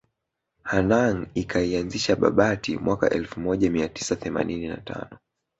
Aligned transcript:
Hanang 0.63 1.27
ikaianzisha 1.35 2.15
Babati 2.15 2.77
mwaka 2.77 3.09
elfu 3.09 3.39
moja 3.39 3.69
mia 3.69 3.89
tisa 3.89 4.15
themanini 4.15 4.67
na 4.67 4.77
tano 4.77 5.17